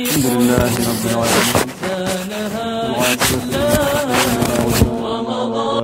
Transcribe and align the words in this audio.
الحمد 0.00 0.26
لله 0.26 0.72
رب 0.90 1.04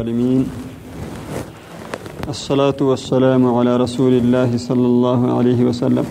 العالمين. 0.01 0.43
الصلاة 2.29 2.77
والسلام 2.81 3.43
على 3.57 3.73
رسول 3.77 4.13
الله 4.13 4.51
صلى 4.57 4.87
الله 4.93 5.39
عليه 5.39 5.61
وسلم. 5.65 6.07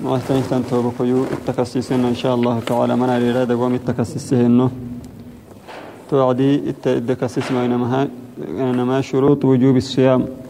معتني 0.00 0.42
تنتوب 0.50 0.92
كيو 0.98 1.24
التكسسين 1.36 2.04
إن 2.04 2.16
شاء 2.16 2.34
الله 2.34 2.60
تعالى. 2.64 2.96
من 2.96 3.08
الإرادة 3.12 3.54
قوم 3.54 3.74
التكسسهن 3.74 4.70
توعدي 6.10 6.72
التكسس 6.86 7.52
ما 7.52 9.00
شروط 9.00 9.44
وجوب 9.44 9.76
الصيام. 9.76 10.45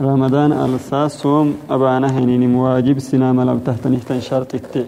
رمضان 0.00 0.52
الساس 0.52 1.20
صوم 1.20 1.48
أبانا 1.70 2.08
هنين 2.16 2.52
مواجب 2.52 2.98
سنام 2.98 3.40
لم 3.40 3.58
تحتنه 3.58 4.20
شرط 4.28 4.54
التي 4.54 4.84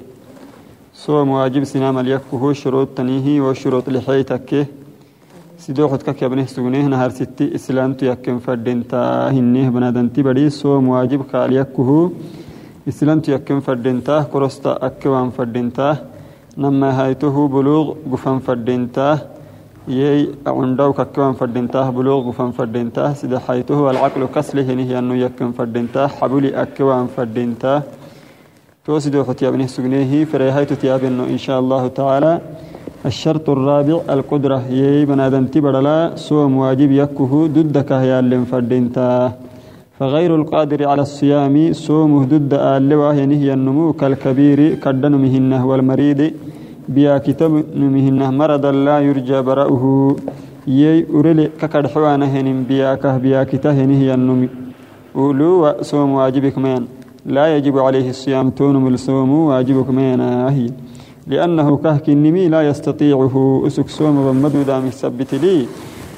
صوم 0.95 1.29
واجب 1.29 1.65
سنام 1.65 1.99
اليكه 1.99 2.53
شروط 2.53 2.89
تنيه 2.96 3.41
وشروط 3.41 3.89
لحيتك. 3.89 4.50
سيدوخت 5.59 6.03
كك 6.03 6.22
ابنه 6.22 6.46
سغنيه 6.55 6.86
نهار 6.93 7.11
ستي 7.11 7.55
إسلام 7.55 7.93
تيكم 7.93 8.39
فدنتا 8.39 9.31
هنيه 9.36 9.69
بنادنتي 9.69 10.22
بدي 10.22 10.50
صوم 10.50 10.89
واجب 10.89 11.21
قال 11.33 11.53
يكه 11.53 12.13
إسلام 12.89 13.21
تيكم 13.21 13.61
فدنتا 13.61 14.17
كرستا 14.33 14.72
أكوان 14.86 15.31
فدنتا 15.36 15.89
نما 16.58 16.91
هايته 16.99 17.36
بلوغ 17.49 17.86
قفن 18.13 18.39
فدنتا 18.39 19.08
يي 19.89 20.29
عندو 20.46 20.93
ككوان 20.93 21.32
فردنتاه 21.32 21.91
بلوغ 21.91 22.31
فن 22.31 22.50
فردنتاه 22.50 23.13
سيدا 23.13 23.39
حيث 23.39 23.72
هو 23.72 23.91
العقل 23.91 24.27
كسله 24.35 24.63
هي 24.63 24.99
أنه 24.99 25.14
يكن 25.14 25.53
فردنتاه 25.53 26.07
حبولي 26.07 26.50
أكوان 26.63 27.07
فردنتاه 27.17 27.82
توسدو 28.85 29.25
ختيا 29.25 29.50
بنه 29.50 29.67
سجنيه 29.67 30.25
فريهايت 30.25 30.72
تياب 30.72 31.05
إنه 31.05 31.25
إن 31.35 31.39
شاء 31.39 31.58
الله 31.61 31.82
تعالى. 31.89 32.41
الشرط 33.06 33.50
الرابع 33.50 33.98
القدرة. 34.10 34.58
يي 34.70 35.05
بنادم 35.05 35.44
تبرلا 35.47 36.12
صوم 36.16 36.56
واجب 36.56 36.91
يكه 37.03 37.33
ضدك 37.47 37.92
هي 37.92 38.19
اللي 38.19 38.38
فردنتاه 38.50 39.33
فغير 39.98 40.34
القادر 40.34 40.80
على 40.88 41.03
الصيام 41.03 41.72
صومه 41.72 42.25
ضد 42.33 42.53
آل 42.55 42.94
وهي 42.94 43.22
هي 43.42 43.53
النمو 43.58 43.92
كالكبير 43.92 44.75
كدن 44.75 45.12
مهنه 45.25 45.66
والمريض. 45.66 46.20
بيا 46.88 47.19
كتاب 47.19 47.64
نمهنه 47.77 48.30
مرض 48.30 48.66
لا 48.66 49.00
يرجى 49.00 49.41
برأه 49.41 50.16
يي 50.66 51.06
أرلي 51.14 51.50
ككد 51.61 51.86
حوانا 51.86 52.27
هنم 52.27 52.64
بيا 52.69 52.94
كه 52.94 53.19
بيا 53.19 53.44
كتاه 53.44 53.72
هي 53.72 54.14
النمي 54.14 54.48
أولو 55.16 55.75
صوم 55.80 56.10
واجبك 56.12 56.58
مين 56.58 56.86
لا 57.27 57.56
يجب 57.56 57.78
عليه 57.78 58.10
الصيام 58.10 58.50
تونم 58.50 58.86
الصوم 58.86 59.30
واجبك 59.30 59.91
مين 59.91 60.20
أهي. 60.20 60.66
لأنه 61.27 61.77
كهك 61.77 62.08
النمي 62.08 62.48
لا 62.48 62.62
يستطيعه. 62.69 63.62
أسك 63.66 63.88
صوم 63.88 64.16
ومدو 64.27 64.62
دام 64.62 64.86
السبت 64.86 65.34
لي. 65.34 65.66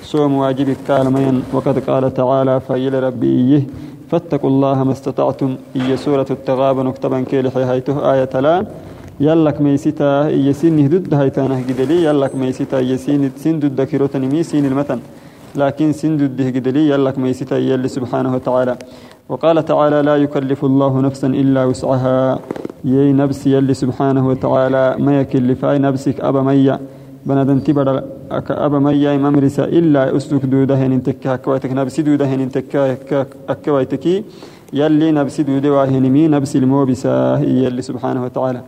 صوم 0.02 0.34
واجبك 0.34 0.76
قال 0.88 1.12
مين 1.12 1.42
وقد 1.52 1.78
قال 1.78 2.14
تعالى 2.14 2.60
فإلى 2.60 3.00
ربي. 3.00 3.66
فاتقوا 4.10 4.50
الله 4.50 4.84
ما 4.84 4.92
استطعتم. 4.92 5.56
إي 5.76 5.96
سورة 5.96 6.26
التغابن 6.30 6.86
اكتبا 6.86 7.20
كيلحي 7.20 7.64
هيته 7.64 8.12
آية 8.12 8.40
لا. 8.40 8.66
يلك 9.20 9.60
ميسيتا 9.60 10.28
يسين 10.28 10.88
ضد 10.88 11.14
هيتانه 11.14 11.62
قدلي 11.68 12.04
يلك 12.04 12.34
ميسيتا 12.34 12.80
يسين 12.80 13.30
سين 13.36 13.60
ضد 13.60 13.82
كيروتني 13.82 14.26
مي 14.26 14.42
سين 14.42 14.64
المتن. 14.64 15.00
لكن 15.56 15.92
سين 15.92 16.16
ضد 16.16 16.40
قدلي 16.56 16.88
يلك 16.90 17.18
ميسيتا 17.18 17.58
يلي 17.58 17.88
سبحانه 17.88 18.34
وتعالى. 18.34 18.76
وقال 19.28 19.64
تعالى 19.64 20.02
لا 20.02 20.16
يكلف 20.16 20.64
الله 20.64 21.00
نفسا 21.00 21.26
إلا 21.26 21.64
وسعها. 21.64 22.38
يي 22.84 23.12
نفس 23.12 23.46
يلي 23.46 23.74
سبحانه 23.74 24.28
وتعالى. 24.28 24.96
ما 24.98 25.20
يكلفاي 25.20 25.78
نفسك 25.78 26.20
أبا 26.20 26.42
ميا 26.42 26.80
بنادن 27.26 27.64
تبر 27.64 28.02
أبا 28.66 28.78
ميا 28.78 29.16
ممرسا 29.16 29.64
إلا 29.64 30.16
أسلك 30.16 30.44
دودة 30.44 30.74
هن 30.74 31.02
تكا 31.02 31.36
كويتك 31.36 31.72
نفسي 31.72 32.02
دودة 32.02 32.26
هن 32.26 32.50
تكا 32.50 33.26
أكويتكي 33.48 34.24
يلي 34.72 35.12
نفسي 35.12 35.42
دودة 35.42 35.72
واهن 35.72 36.02
مي 36.10 36.28
نفس 36.28 36.56
الموبسة 36.56 37.38
يلي 37.38 37.82
سبحانه 37.82 38.24
وتعالى. 38.24 38.62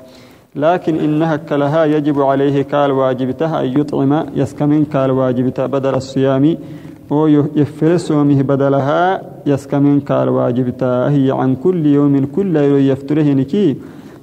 لكن 0.56 0.94
إنها 0.98 1.36
كلها 1.36 1.84
يجب 1.84 2.20
عليه 2.20 2.62
كال 2.62 2.90
واجبتها 2.90 3.60
أن 3.64 3.80
يطعم 3.80 4.26
يسكمن 4.34 4.84
كال 4.84 5.10
واجبتها 5.10 5.66
بدل 5.66 5.94
الصيام 5.94 6.56
ويفر 7.10 7.96
صومه 7.96 8.42
بدلها 8.42 9.22
يسكمن 9.46 10.00
كال 10.00 10.28
واجبتها 10.28 11.10
هي 11.10 11.30
عن 11.30 11.54
كل 11.56 11.86
يوم 11.86 12.24
كل 12.36 12.56
يوم 12.56 12.78
يفتره 12.78 13.22
نكي. 13.22 13.76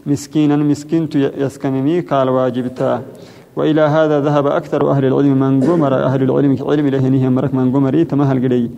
مسكينا 0.05 0.55
مسكين 0.55 1.09
يسكممي 1.15 2.01
كال 2.01 2.29
واجبتها 2.29 3.01
وإلى 3.55 3.81
هذا 3.81 4.19
ذهب 4.19 4.47
أكثر 4.47 4.91
أهل 4.91 5.05
العلم 5.05 5.39
من 5.39 5.63
قمر 5.63 5.93
أهل 5.93 6.23
العلم 6.23 6.57
علم 6.69 6.87
له 6.87 7.29
مرك 7.29 7.53
من 7.53 7.71
قمري 7.73 8.03
تمهل 8.05 8.37
قلي. 8.43 8.69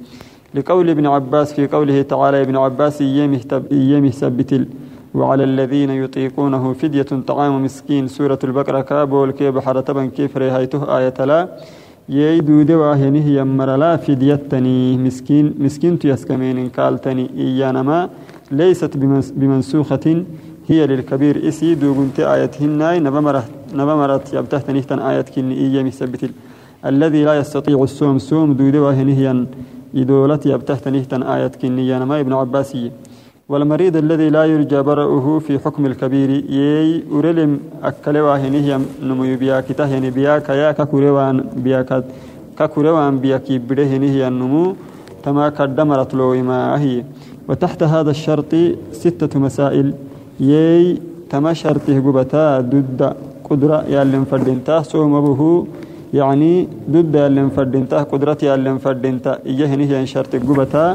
لقول 0.55 0.89
ابن 0.89 1.05
عباس 1.05 1.53
في 1.53 1.67
قوله 1.67 2.01
تعالى 2.01 2.41
ابن 2.41 2.55
عباس 2.57 3.01
يمه 3.01 4.09
ثبت 4.09 4.67
وعلى 5.15 5.43
الذين 5.43 5.89
يطيقونه 6.03 6.73
فدية 6.73 7.11
طعام 7.27 7.63
مسكين. 7.63 8.07
سورة 8.07 8.39
البقرة 8.43 8.81
كابول 8.81 9.31
كي 9.31 9.51
بحر 9.51 9.81
كيف 10.17 10.37
ريهايته 10.37 10.97
آية 10.97 11.19
لا. 11.25 11.39
ييدو 12.09 12.61
دوا 12.61 12.93
هنه 12.93 13.27
يمر 13.39 13.75
لا 13.75 13.97
فديتني. 13.97 14.97
مسكين 14.97 15.45
مسكين 15.59 15.99
تيسكمين 15.99 16.69
قالتني 16.77 17.25
إيانما. 17.37 18.09
ليست 18.51 18.97
بمنسوخة. 19.39 20.05
هي 20.67 20.87
للكبير 20.87 21.47
إسي. 21.47 21.75
دو 21.75 21.93
بنت 21.93 22.19
آياتهن 22.19 23.03
نبمرت 23.03 23.47
نبمرت 23.73 24.33
يبتهتني 24.33 24.81
تن 24.81 24.99
آيات 24.99 25.29
كن 25.29 25.51
إيا 25.51 25.83
مثبت 25.83 26.31
الذي 26.85 27.23
لا 27.23 27.33
يستطيع 27.39 27.83
الصوم 27.83 28.17
صوم. 28.29 28.53
دو 28.53 28.69
دوا 28.69 28.91
هنه 28.91 29.47
يدولت 29.93 30.45
يبتهتني 30.45 31.01
تن 31.01 31.23
آيات 31.23 31.55
كن 31.55 31.77
إيانما. 31.77 32.19
ابن 32.19 32.33
عباسي. 32.33 32.91
والمريض 33.49 33.95
الذي 33.95 34.29
لا 34.29 34.43
يرجى 34.45 34.79
برؤه 34.81 35.39
في 35.45 35.53
حكم 35.63 35.85
الكبير 35.85 36.29
يي 36.59 37.03
أرلم 37.13 37.51
أكلوا 37.83 38.35
هنيه 38.43 38.69
نمو 39.07 39.23
بياك 39.41 39.67
تهني 39.79 40.09
بياك 40.17 40.49
يا 40.49 40.71
ككروان 40.77 41.37
بياك 41.65 41.89
ككروان 42.57 43.13
بياك 43.23 43.47
بده 43.67 43.85
هنيه 43.93 44.27
النمو 44.27 44.75
تما 45.23 45.45
قدمرت 45.57 46.11
له 46.17 46.41
ما 46.49 46.59
هي. 46.83 47.03
وتحت 47.49 47.83
هذا 47.83 48.11
الشرط 48.17 48.51
ستة 49.01 49.33
مسائل. 49.45 49.87
يي 50.39 51.01
تما 51.29 51.53
شرطه 51.53 51.95
قبتا 52.05 52.45
ضد 52.71 53.01
قدرة 53.47 53.77
يالن 53.93 54.23
فردنتا 54.29 54.75
صوم 54.91 55.13
به 55.25 55.41
يعني 56.19 56.67
ضد 56.93 57.15
يالن 57.15 57.49
فردنتا 57.55 57.99
قدرة 58.11 58.37
يالن 58.49 58.77
فردنتا 58.83 59.31
إيه 59.45 59.65
هنيه 59.65 60.05
شرط 60.13 60.33
قبتا 60.35 60.85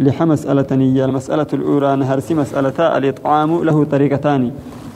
لحمسألة 0.00 0.66
نية 0.72 1.04
المسألة 1.04 1.46
الأولى 1.52 1.96
نهرسي 1.96 2.34
مسألة 2.34 2.78
الإطعام 2.98 3.50
له 3.64 3.84
طريقتان. 3.84 4.42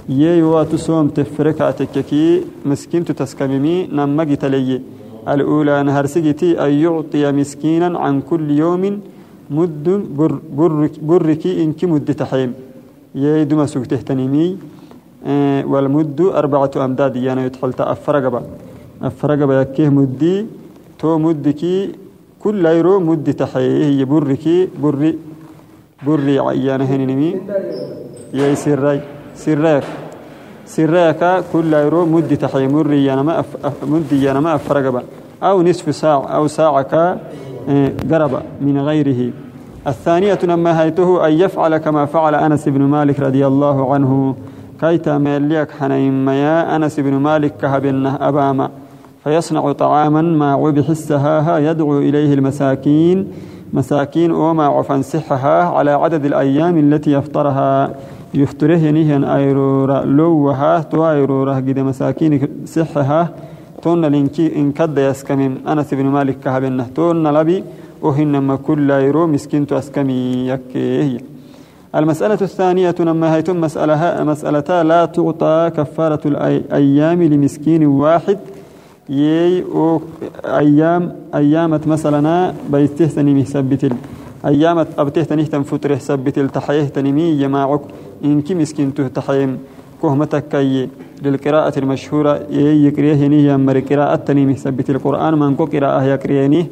يي 0.08 0.42
تصوم 0.70 1.08
تفرك 1.08 1.58
تككي 1.78 2.42
مسكين 2.66 3.04
تسكممي 3.04 3.86
نمجي 3.86 4.36
تلي 4.36 4.82
الأولى 5.28 5.82
نهرسجتي 5.82 6.48
أن 6.64 6.72
يعطي 6.84 7.32
مسكينا 7.32 7.98
عن 7.98 8.20
كل 8.20 8.50
يوم 8.50 9.00
مد 9.50 9.86
بر 10.18 10.32
برك 10.58 10.94
بركي 11.02 11.64
إنك 11.64 11.84
مد 11.84 12.08
تحيم. 12.14 12.50
يي 13.14 13.44
دم 13.44 13.66
سكته 13.66 13.96
تنمي 13.96 14.58
أه 15.26 15.66
والمد 15.66 16.20
أربعة 16.20 16.70
أمداد 16.76 17.16
يعني 17.16 17.42
يدخل 17.46 17.72
أفرقبا. 17.78 18.42
أفرقبا 19.02 19.54
يكيه 19.60 19.88
مدي 19.88 20.46
تو 20.98 21.18
مدكي 21.18 22.01
كل 22.44 22.66
يرو 22.66 23.00
مد 23.00 23.34
تحيه 23.34 23.84
هي 23.84 24.04
بركي 24.04 24.68
بري 24.82 25.18
بري 26.06 26.38
عيانة 26.38 26.84
هنينمي 26.84 27.40
يا 28.34 28.54
سراي 28.54 29.00
سراك 29.34 29.84
سراك 30.66 31.44
كل 31.52 31.72
يرو 31.72 32.06
مد 32.06 32.36
تحيه 32.36 32.66
مري 32.66 33.04
يانا 33.04 33.22
ما 33.22 33.44
مد 33.86 34.12
يانا 34.12 34.40
ما 34.40 34.54
أفرقبا 34.54 35.02
أو 35.42 35.62
نصف 35.62 35.94
ساعة 35.94 36.26
أو 36.26 36.46
ساعة 36.46 37.18
قرب 38.10 38.42
من 38.60 38.80
غيره. 38.80 39.30
الثانية 39.86 40.38
لما 40.42 40.82
هيته 40.82 41.26
أن 41.26 41.32
يفعل 41.32 41.76
كما 41.76 42.06
فعل 42.06 42.34
أنس 42.34 42.68
بن 42.68 42.82
مالك 42.82 43.20
رضي 43.20 43.46
الله 43.46 43.94
عنه. 43.94 44.36
كيتا 44.80 45.18
مليك 45.18 45.70
حنين 45.70 46.28
يا 46.28 46.76
أنس 46.76 47.00
بن 47.00 47.14
مالك 47.14 47.56
كهبنه 47.56 48.18
أباما. 48.28 48.70
فيصنع 49.24 49.72
طعاما 49.72 50.22
ما 50.22 50.52
عبح 50.52 50.88
السهاها 50.88 51.58
يدعو 51.58 51.98
إليه 51.98 52.34
المساكين 52.34 53.28
مساكين 53.72 54.32
وما 54.32 54.64
عفن 54.66 55.02
سحها 55.02 55.62
على 55.62 55.90
عدد 55.90 56.24
الأيام 56.24 56.78
التي 56.78 57.12
يفطرها. 57.12 57.94
يفطره 58.34 58.90
نهيا 58.90 59.36
أيرورا 59.36 60.04
لوها 60.04 60.80
تو 60.80 61.10
أيرورا 61.10 61.54
قد 61.54 61.78
مساكين 61.78 62.48
سحها 62.64 63.28
تون 63.82 64.04
لنكي 64.04 64.56
إن 64.56 64.72
كد 64.72 64.98
يسكمم 64.98 65.54
أنس 65.68 65.94
بن 65.94 66.06
مالك 66.06 66.36
كهبنه 66.44 66.86
تون 66.94 67.26
لبي 67.26 67.64
وهنما 68.02 68.56
كل 68.56 68.90
أيرو 68.90 69.26
مسكين 69.26 69.66
تسكمي 69.66 70.48
يكيه 70.48 71.18
المسألة 71.94 72.38
الثانية 72.42 72.94
لما 73.00 73.34
هيتم 73.34 73.60
مسألة 73.60 74.24
مسألة 74.24 74.82
لا 74.82 75.04
تعطى 75.04 75.70
كفارة 75.76 76.20
الأيام 76.26 77.22
لمسكين 77.22 77.86
واحد. 77.86 78.38
يي 79.12 79.64
أيام 80.44 81.02
أيامت 81.34 81.82
مثلا 81.88 82.54
بيتهتني 82.72 83.34
مثبت 83.34 83.92
أيامت 84.46 84.88
أبتهتني 84.98 85.44
تنفتره 85.44 85.98
سبت 86.08 86.38
التحيه 86.38 86.84
تنمي 86.96 87.28
يماعك 87.44 87.80
إنك 88.24 88.52
مسكين 88.52 88.94
تحيم. 88.94 89.58
كهمتك 90.02 90.44
كي 90.48 90.88
للقراءة 91.22 91.78
المشهورة. 91.78 92.32
يقريه 92.86 93.14
هني 93.14 93.56
مر 93.56 93.78
قراءة 93.80 94.16
تنمي 94.16 94.54
ثبت 94.54 94.90
القرآن 94.90 95.34
من 95.38 95.54
قراءة 95.54 96.02
يقريني 96.12 96.66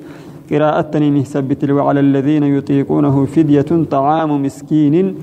قراءة 0.51 0.81
تنمي 0.81 1.23
ثبت 1.25 1.71
وعلى 1.71 2.01
الذين 2.01 2.45
يطيقونه 2.57 3.17
فدية 3.25 3.71
طعام 3.91 4.43
مسكين. 4.43 5.15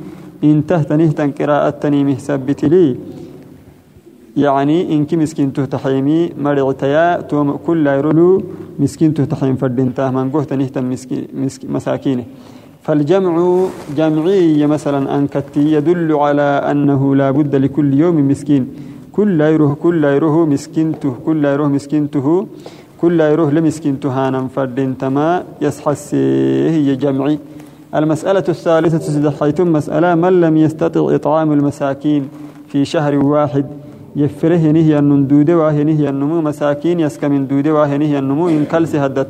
إن 0.44 0.66
تهتنه 0.70 1.12
تن 1.12 1.32
قراءة 1.32 1.70
تنمي 1.70 2.16
ثبت 2.16 2.66
لي 2.66 2.96
يعني 4.38 4.94
إنك 4.94 5.14
مسكين 5.14 5.54
تحيمي 5.54 6.20
مرعتيا 6.38 7.22
توم 7.22 7.58
كل 7.68 7.88
يرلو 7.88 8.44
مسكين 8.80 9.14
تحيم 9.14 9.56
فردنته 9.56 10.12
من 10.12 10.30
قهت 10.32 10.54
نهتم 10.54 10.96
مساكينه. 11.76 12.26
فالجمع 12.86 13.34
جمعي 13.98 14.68
مثلا 14.68 15.18
أنكت 15.18 15.58
يدل 15.58 16.14
على 16.14 16.50
أنه 16.72 17.16
لا 17.16 17.32
بد 17.32 17.56
لكل 17.56 17.94
يوم 17.94 18.28
مسكين. 18.30 18.64
كل 19.12 19.42
يروه 19.42 19.76
كل 19.76 20.04
يروه 20.04 20.46
مسكينته 20.46 21.14
كل 21.26 21.46
يروه 21.46 21.68
مسكينته 21.68 22.48
كل 23.02 23.20
يروه 23.20 23.52
لمسكينته 23.52 24.10
هانا 24.10 24.48
فردنتما 24.56 25.44
يسحس 25.62 26.16
هي 26.76 26.96
جمعي. 26.96 27.40
المسألة 27.96 28.44
الثالثة 28.50 29.32
حيث 29.40 29.62
مسألة 29.62 30.16
من 30.16 30.42
لم 30.42 30.58
يستطع 30.58 31.16
إطعام 31.16 31.52
المساكين 31.52 32.30
في 32.70 32.86
شهر 32.86 33.16
واحد. 33.16 33.66
يفره 34.16 34.72
نهي 34.72 35.00
النندود 35.00 35.50
واه 35.52 35.84
نهي 35.84 36.10
النمو 36.10 36.42
مساكين 36.42 37.00
يسك 37.00 37.26
من 37.26 37.48
دود 37.48 37.68
واه 37.68 37.98
نهي 37.98 38.20
النمو 38.20 38.50
إن 38.50 38.66
كلس 38.66 38.96
هدت. 38.96 39.28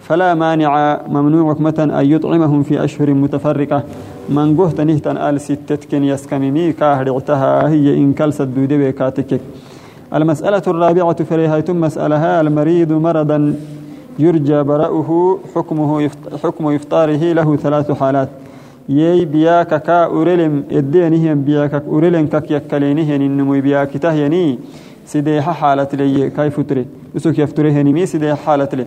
فلا 0.00 0.34
مانع 0.34 1.00
ممنوع 1.08 1.56
متى 1.60 1.82
أن 1.82 2.06
يطعمهم 2.06 2.62
في 2.62 2.84
أشهر 2.84 3.14
متفرقة. 3.14 3.82
من 4.28 4.56
قهت 4.56 4.80
نهتا 4.80 5.30
آل 5.30 5.40
ستتكن 5.40 6.04
يسكممي 6.04 6.72
كاهرعتها 6.72 7.68
هي 7.68 7.94
إن 7.94 8.12
كلس 8.12 8.40
الدود 8.40 8.72
وكاتكك 8.72 9.40
المسألة 10.14 10.62
الرابعة 10.66 11.24
فريهايتم 11.24 11.80
مسألها. 11.80 12.40
المريض 12.40 12.92
مرضا 12.92 13.54
يرجى 14.18 14.62
برأه 14.62 15.38
حكمه 15.54 16.10
حكم 16.42 16.74
إفطاره 16.74 17.32
له 17.32 17.56
ثلاث 17.56 17.92
حالات. 17.92 18.28
يي 18.88 19.24
بياك 19.24 19.82
كا 19.82 20.04
أوريلم 20.04 20.64
إديني 20.70 21.32
هم 21.32 21.40
بياك 21.44 21.74
أوريلم 21.74 22.26
كك 22.26 22.50
يكليني 22.50 23.02
هن 23.02 23.22
إنمو 23.22 23.60
بياك 23.60 23.92
تهيني 23.96 24.58
سيديها 25.06 25.52
حالة 25.60 25.88
لي 25.92 26.30
كيف 26.30 26.60
تري؟ 26.60 26.86
بسوك 27.14 27.38
يفتري 27.38 27.70
هني 27.72 27.92
مي 27.92 28.06
سيديها 28.06 28.34
حالة 28.34 28.68
لي. 28.78 28.86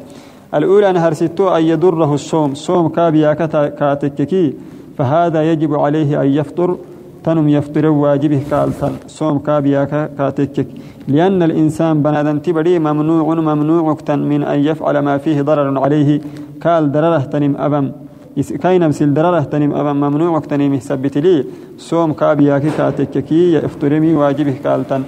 الأولى 0.58 0.90
أن 0.90 0.98
هرسيتو 0.98 1.50
أن 1.58 1.64
يضره 1.64 2.14
الصوم 2.14 2.54
صوم 2.54 2.88
كا 2.96 3.10
بياك 3.10 3.42
كاتككي 3.80 4.54
فهذا 4.98 5.52
يجب 5.52 5.74
عليه 5.76 6.22
أن 6.22 6.28
يفطر 6.28 6.78
تنم 7.24 7.50
يفطر 7.50 7.86
واجبه 7.86 8.42
كالتن 8.52 8.94
صوم 9.08 9.40
كابياك 9.40 10.12
كاتكك 10.18 10.68
لأن 11.08 11.44
الإنسان 11.44 12.02
بنادن 12.04 12.42
تبري 12.42 12.80
ممنوع 12.80 13.36
ممنوع 13.50 13.98
من 14.32 14.44
أن 14.44 14.60
يفعل 14.60 15.00
ما 15.00 15.18
فيه 15.18 15.42
ضرر 15.42 15.80
عليه 15.84 16.22
كال 16.62 16.92
ضرره 16.92 17.24
تنم 17.34 17.56
أبم. 17.58 17.92
كاين 18.64 18.90
مسل 18.90 19.14
درره 19.14 19.40
تنم 19.40 19.74
أبا 19.74 19.94
ممنوع 19.94 20.40
تنم 20.40 20.76
ثبت 20.78 21.18
لي 21.18 21.46
صوم 21.78 22.14
كابياك 22.14 22.64
كاتككي 22.78 23.54
يفترمي 23.54 24.14
واجبه 24.14 24.56
كالتن. 24.64 25.04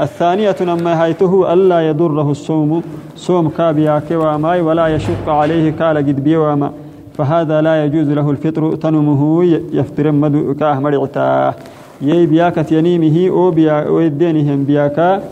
الثانية 0.00 0.56
نما 0.60 1.04
هيته 1.04 1.52
ألا 1.52 1.88
يضره 1.88 2.30
الصوم. 2.30 2.82
صوم 3.16 3.48
كابياك 3.48 4.08
وماي 4.10 4.60
ولا 4.60 4.86
يشق 4.86 5.28
عليه 5.28 5.70
كال 5.70 5.96
قد 5.96 6.24
بيوما 6.24 6.72
فهذا 7.16 7.60
لا 7.60 7.84
يجوز 7.84 8.10
له 8.10 8.30
الفطر. 8.30 8.74
تنمه 8.74 9.44
يفترم 9.72 10.20
مدو 10.20 10.54
كاه 10.54 10.80
مرعتا. 10.80 11.54
يي 12.02 12.26
بياك 12.26 12.54
تينيمه 12.54 13.16
أو 13.30 13.50
بيا 13.50 13.88
ويدينهم 13.88 14.64
بياكا. 14.64 15.22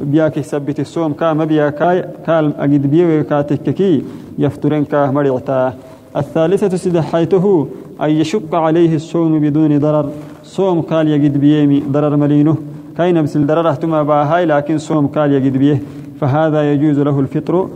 بياك 0.00 0.40
ثبت 0.40 0.80
الصوم 0.80 1.12
كا 1.12 1.32
ما 1.32 1.44
بياكا. 1.44 2.00
كال 2.26 2.56
أجد 2.58 2.86
بيو 2.86 3.24
كاتككي 3.24 4.04
يفترن 4.38 4.84
كاه 4.84 5.10
مرعتا. 5.10 5.74
الثالثة 6.16 6.76
سدحيته 6.76 7.68
أن 8.00 8.10
يشق 8.10 8.54
عليه 8.54 8.94
الصوم 8.94 9.40
بدون 9.40 9.78
ضرر. 9.78 10.10
صوم 10.44 10.80
قال 10.80 11.08
يجد 11.08 11.38
بيمي 11.38 11.82
ضرر 11.88 12.16
ملينه. 12.16 12.56
كاين 12.96 13.22
بسل 13.22 13.46
ضرر 13.46 13.68
اهتما 13.68 14.02
باهاي 14.02 14.44
لكن 14.44 14.78
صوم 14.78 15.06
قال 15.06 15.32
يجد 15.32 15.56
بيه. 15.56 15.82
فهذا 16.20 16.72
يجوز 16.72 16.98
له 17.00 17.20
الفطر. 17.20 17.68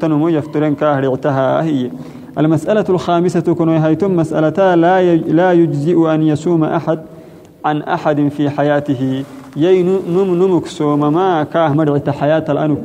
تنمو 0.00 0.28
يفترن 0.28 0.74
كاهر 0.74 1.18
هي 1.62 1.90
المسألة 2.38 2.84
الخامسة 2.88 3.54
كن 3.54 3.68
هيتم 3.68 4.16
مسألتا 4.16 4.76
لا 4.76 5.16
لا 5.16 5.52
يجزئ 5.52 6.14
أن 6.14 6.22
يصوم 6.22 6.64
أحد 6.64 6.98
عن 7.64 7.82
أحد 7.82 8.28
في 8.28 8.50
حياته. 8.50 9.24
يي 9.56 9.82
نم 9.82 10.34
نمك 10.34 10.66
صوم 10.66 11.12
ما 11.14 11.42
كاه 11.42 11.72
مرعت 11.72 12.10
حياة 12.10 12.44
الأنك 12.48 12.78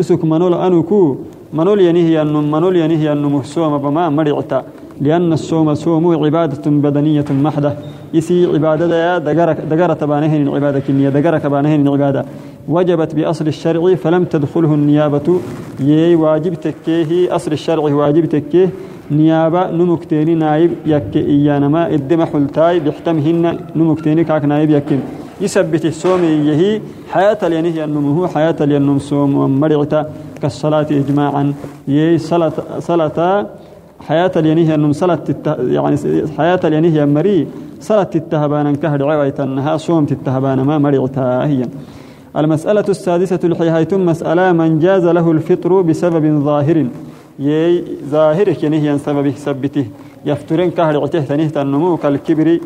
أسك 0.00 0.24
منول 0.24 0.54
أنكو 0.54 1.16
منول 1.52 1.80
ينهي 1.80 2.22
النم 2.22 2.50
منول 2.50 2.76
ينهي 2.76 3.12
النم 3.12 3.42
صوم 3.42 3.78
بما 3.78 4.08
مرعتا 4.08 4.64
لأن 5.00 5.32
الصوم 5.32 5.74
صوم 5.74 6.24
عبادة 6.24 6.70
بدنية 6.70 7.24
محدة 7.30 7.72
يسي 8.14 8.46
عبادة 8.46 8.96
يا 9.04 9.18
دقرة 9.18 9.52
دقرة 9.52 9.92
تبانهن 9.92 10.42
العبادة 10.48 10.80
كنية 10.80 11.08
دقرة 11.08 11.38
تبانهن 11.38 11.80
العبادة. 11.88 12.24
وجبت 12.68 13.14
بأصل 13.14 13.46
الشرع 13.46 13.94
فلم 13.94 14.24
تدخله 14.24 14.74
النيابة. 14.74 15.40
يي 15.80 16.14
واجب 16.14 16.54
تكيه 16.54 17.36
أصل 17.36 17.52
الشرع 17.52 17.82
واجب 17.82 18.24
تكيه. 18.24 18.68
نيابة 19.10 19.70
نمكتيني 19.70 20.34
نايب 20.34 20.70
يك 20.86 21.16
إيانا 21.16 21.68
ما 21.68 21.82
الدم 21.94 22.24
حلتاي 22.24 22.80
بيحتمهن 22.80 23.58
نمكتيني 23.76 24.24
كاك 24.24 24.44
نايب 24.44 24.70
يكين. 24.70 25.00
يثبت 25.40 25.84
الصوم 25.84 26.24
يهي 26.24 26.80
حياة 27.12 27.48
لينه 27.48 27.84
النمو 27.84 28.26
حياة 28.26 28.56
لينم 28.60 28.98
صوم 28.98 29.36
ومرعتا 29.36 30.10
كالصلاة 30.42 30.86
إجماعا. 30.90 31.54
يي 31.88 32.18
صلاة 32.18 32.52
صلاة 32.78 33.46
حياة 34.08 34.32
لينه 34.36 34.74
النم 34.74 34.92
صلاة 34.92 35.24
يعني 35.46 35.96
حياة 36.38 36.60
لينه 36.64 37.04
مري 37.04 37.48
صلاة 37.80 38.10
التهبان 38.14 38.74
كهر 38.74 39.10
عويت 39.10 39.40
أنها 39.40 39.76
صوم 39.76 40.06
التهبان 40.10 40.60
ما 40.60 40.78
مرعتا 40.78 41.44
هي 41.46 41.68
المسألة 42.36 42.84
السادسة 42.88 43.38
الحيهايتم 43.44 44.06
مسألة 44.06 44.52
من 44.52 44.78
جاز 44.78 45.04
له 45.04 45.30
الفطر 45.30 45.80
بسبب 45.80 46.24
ظاهر. 46.44 46.86
يي 47.38 47.84
ظاهر 48.10 48.52
كنه 48.52 48.96
سبب 48.96 49.32
سبته. 49.36 49.86
يفترن 50.26 50.70
كهر 50.70 51.02
عته 51.02 51.20
ثنيه 51.20 51.52
النمو 51.56 51.96
كالكبر. 51.96 52.58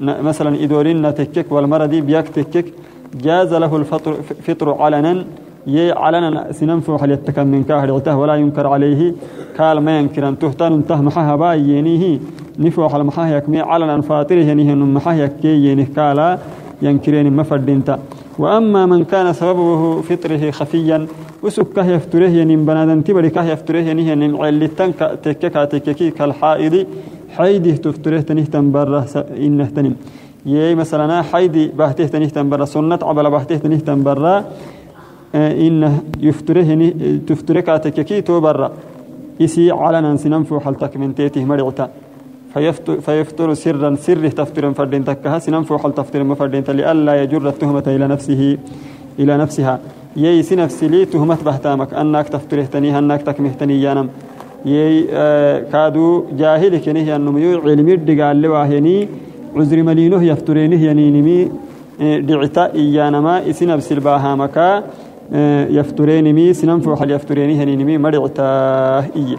مثلا 0.00 0.64
إدورين 0.64 1.14
تكك 1.14 1.52
والمرضي 1.52 2.00
بيك 2.00 2.28
تكك 2.28 2.66
جاز 3.14 3.54
له 3.54 3.76
الفطر 3.76 4.12
فطر 4.46 4.82
علنا 4.82 5.24
يي 5.66 5.92
علنا 5.92 6.52
سننفو 6.52 6.98
حل 6.98 7.10
يتكن 7.10 7.46
من 7.46 7.62
كاهر 7.64 7.94
عته 7.94 8.16
ولا 8.16 8.34
ينكر 8.34 8.66
عليه. 8.66 9.14
قال 9.58 9.78
ما 9.78 9.98
ينكر 9.98 10.28
أن 10.28 10.38
تهتن 10.38 10.72
انته 10.72 11.00
محاها 11.02 11.36
بايينيه. 11.36 12.18
نفو 12.58 12.88
حل 12.88 13.02
محاه 13.04 13.28
يكمي 13.36 13.60
علنا 13.60 14.00
فاطره 14.00 14.44
ينيه 14.50 14.74
محاه 14.74 15.14
يكي 15.14 15.66
ينيه 15.66 15.88
قال 15.96 16.38
ينكرين 16.82 17.36
مفردنتا 17.36 17.98
وأما 18.38 18.86
من 18.86 19.04
كان 19.04 19.32
سببه 19.32 20.00
فطره 20.00 20.50
خفيا 20.50 21.06
وسكه 21.42 21.86
يفتره 21.86 22.28
ينين 22.28 22.64
بنادن 22.64 23.04
تبري 23.04 23.30
كه 23.30 23.44
يفتره 23.44 23.78
ينين 23.78 24.08
ينين 24.08 24.36
علتن 24.36 24.92
تككا 25.22 25.64
تككي 25.64 26.10
كالحائض. 26.10 26.86
حيده 27.36 27.76
تفتره 27.76 28.20
تنه 28.20 28.44
تنبره 28.54 29.06
إنه 29.46 29.68
تنم 29.76 29.94
يي 30.46 30.74
مثلا 30.74 31.22
حيدي 31.22 31.64
بهته 31.78 32.06
تنه 32.06 32.28
تنبره 32.36 32.64
سنة 32.64 32.98
عبل 33.02 33.30
بهته 33.30 33.56
تنه 33.56 33.80
تنبره 33.88 34.44
إنه 35.34 35.92
يفتره 36.20 36.70
تفتره 37.26 37.60
كاتككي 37.60 38.20
تو 38.20 38.40
برا 38.40 38.68
يسي 39.40 39.70
علنا 39.70 40.16
سننفو 40.16 40.60
حلتك 40.60 40.96
من 40.96 41.14
تيته 41.14 41.44
مرعتا 41.44 41.86
فيفتر 43.06 43.54
سرا 43.54 43.94
سر 43.94 44.28
تفتر 44.28 44.72
فردين 44.72 45.04
تكها. 45.04 45.38
سنن 45.38 45.62
فوح 45.62 45.86
التفتر 45.86 46.24
مفردين 46.24 46.64
لئلا 46.68 47.22
يجر 47.22 47.48
التهمة 47.48 47.86
إلى 47.86 48.06
نفسه 48.08 48.58
إلى 49.18 49.36
نفسها. 49.36 49.80
يي 50.16 50.42
سنفس 50.42 50.84
لي 50.84 51.04
تهمة 51.04 51.38
بهتامك. 51.44 51.94
أنك 51.94 52.28
تفتره 52.28 52.68
أنك 52.98 53.22
تكمه 53.22 53.52
يانم 53.60 54.08
يي 54.66 55.06
آه 55.10 55.58
كادو 55.72 56.24
جاهل 56.38 56.78
كنه 56.78 57.38
يو 57.44 57.60
علمي 57.60 57.96
دقال 57.96 58.42
لواهيني 58.42 59.08
عذر 59.56 59.82
ملينه 59.82 60.22
يفترينه 60.22 60.80
ينينمي 60.88 61.50
آه 62.00 62.18
دعتا 62.18 62.74
إيانما 62.74 63.50
إسنفس 63.50 63.92
الباهامكا 63.92 64.82
آه 65.32 65.66
يفترينمي 65.66 66.52
سنن 66.52 66.80
فوح 66.80 67.02
اليفترينه 67.02 67.62
ينينمي 67.62 67.98
مرعتا 67.98 68.50
إيه 69.16 69.36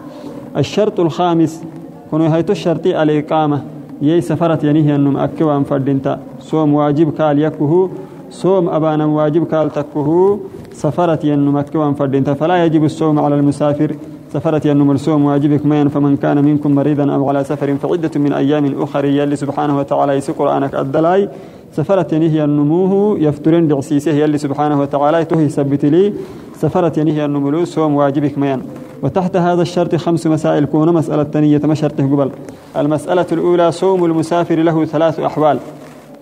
الشرط 0.58 1.00
الخامس 1.00 1.63
كونوا 2.10 2.36
هيتو 2.36 2.53
الشرطي 2.53 3.03
الإقامة 3.03 3.62
يي 4.01 4.22
سفرت 4.22 4.63
ينهي 4.63 4.96
أنم 4.96 5.18
أكوان 5.18 5.63
فردنتا. 5.63 6.20
صوم 6.39 6.74
واجب 6.74 7.13
كال 7.13 7.39
يكه 7.39 7.89
صوم 8.30 8.70
أبانا 8.70 9.06
واجب 9.06 9.44
كال 9.48 9.70
تكه 9.72 10.39
سفرت 10.72 11.25
ينم 11.25 11.58
أكوان 11.58 11.94
فردنتا. 11.94 12.34
فلا 12.34 12.65
يجب 12.65 12.84
الصوم 12.84 13.20
على 13.20 13.36
المسافر. 13.36 13.96
سفرت 14.33 14.65
ينم 14.65 14.91
الصوم 14.91 15.25
واجبك 15.25 15.65
مين 15.65 15.87
فمن 15.87 16.17
كان 16.17 16.45
منكم 16.45 16.71
مريضا 16.75 17.15
أو 17.15 17.29
على 17.29 17.43
سفر 17.43 17.75
فعدة 17.75 18.11
من 18.15 18.33
أيام 18.33 18.81
أخرى 18.81 19.17
يلي 19.17 19.35
سبحانه 19.35 19.77
وتعالى 19.77 20.13
يسي 20.13 20.31
قرآنك 20.31 20.75
الدلاي. 20.75 21.29
سفرت 21.73 22.13
ينهي 22.13 22.43
النموه 22.43 23.19
يفترن 23.19 23.67
بعسيسه 23.67 24.11
يلي 24.11 24.37
سبحانه 24.37 24.81
وتعالى 24.81 25.25
تهي 25.25 25.49
سبت 25.49 25.85
لي. 25.85 26.13
سفرت 26.57 26.97
ينهي 26.97 27.25
النملو 27.25 27.65
صوم 27.65 27.95
واجبك 27.95 28.37
مين 28.37 28.61
وتحت 29.03 29.35
هذا 29.35 29.61
الشرط 29.61 29.95
خمس 29.95 30.27
مسائل 30.27 30.65
كون 30.65 30.93
مسألة 30.93 31.23
ثانية 31.23 31.61
ما 31.63 31.73
شرطه 31.73 32.03
قبل. 32.03 32.29
المسألة 32.77 33.25
الأولى 33.31 33.71
صوم 33.71 34.05
المسافر 34.05 34.55
له 34.55 34.85
ثلاث 34.85 35.19
أحوال. 35.19 35.57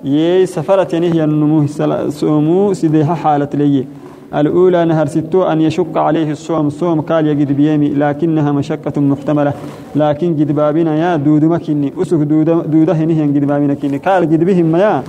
يي 0.03 0.45
سفرت 0.45 0.93
ينهي 0.93 1.23
النموه 1.23 1.65
صومو 2.09 2.73
سيديها 2.73 3.15
حالة 3.15 3.49
لي. 3.53 3.85
الأولى 4.39 4.85
نهر 4.85 5.05
ستو 5.05 5.43
أن 5.43 5.61
يشق 5.61 5.97
عليه 5.97 6.31
الصوم 6.31 6.69
صوم 6.69 7.01
قال 7.01 7.27
يجد 7.27 7.51
بيمي 7.51 7.89
لكنها 7.89 8.51
مشقة 8.51 9.01
محتملة. 9.01 9.53
لكن 9.95 10.35
جد 10.35 10.51
بابنا 10.51 10.95
يا 10.95 11.15
دود 11.15 11.45
مكني 11.45 11.93
أسك 12.01 12.17
دود 12.17 12.49
دوده 12.71 13.05
نهي 13.09 13.27
جد 13.27 13.45
بابنا 13.45 13.73
كني. 13.73 13.97
قال 13.97 14.29
جد 14.29 14.43
بهم 14.43 14.75
يا 14.75 15.03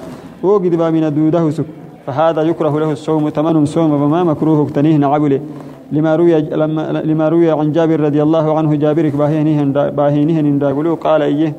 هو 0.45 0.61
جد 0.61 0.75
بابنا 0.75 1.09
دوده 1.09 1.51
سك 1.51 1.65
فهذا 2.07 2.43
يكره 2.43 2.79
له 2.81 2.93
الصوم 2.93 3.29
تمن 3.29 3.67
صوم 3.67 3.91
وما 4.03 4.25
مكروه 4.25 4.71
تنيه 4.77 4.97
نعبله. 4.97 5.41
لما 5.93 6.17
روي 6.17 6.41
لما 6.41 7.03
لما 7.05 7.29
روي 7.29 7.51
عن 7.51 7.73
جابر 7.73 8.01
رضي 8.01 8.23
الله 8.23 8.59
عنه 8.59 8.75
جابر 8.75 9.09
باهينه 9.09 9.91
باهينه 9.91 10.97
قال 11.05 11.23
إيه؟ 11.23 11.55